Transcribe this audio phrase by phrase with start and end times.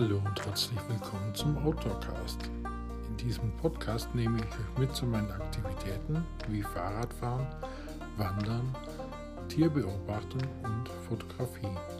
[0.00, 2.50] Hallo und herzlich willkommen zum Outdoorcast.
[3.06, 7.46] In diesem Podcast nehme ich euch mit zu meinen Aktivitäten wie Fahrradfahren,
[8.16, 8.74] Wandern,
[9.50, 11.99] Tierbeobachtung und Fotografie.